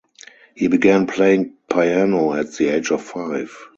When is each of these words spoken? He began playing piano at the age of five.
He 0.55 0.65
began 0.67 1.05
playing 1.05 1.57
piano 1.71 2.33
at 2.33 2.53
the 2.53 2.69
age 2.69 2.89
of 2.89 3.03
five. 3.03 3.55